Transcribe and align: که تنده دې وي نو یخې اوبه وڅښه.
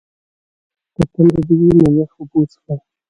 که 0.95 1.01
تنده 1.13 1.41
دې 1.47 1.55
وي 1.59 1.71
نو 1.79 1.87
یخې 1.99 2.17
اوبه 2.19 2.35
وڅښه. 2.39 2.73